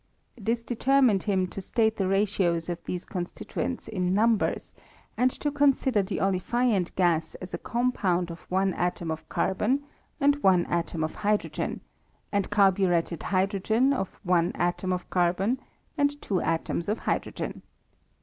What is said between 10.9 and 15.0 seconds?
of hydrogen; and carburetted hydrogen of one atom